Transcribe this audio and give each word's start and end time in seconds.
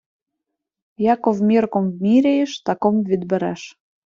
Яков 1.03 1.41
мірков 1.41 2.01
міряєш, 2.01 2.59
таков 2.63 3.03
відбереш! 3.03 3.77